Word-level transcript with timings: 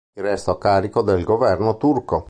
Il 0.15 0.23
resto 0.23 0.49
a 0.49 0.57
carico 0.57 1.03
del 1.03 1.23
governo 1.23 1.77
turco. 1.77 2.19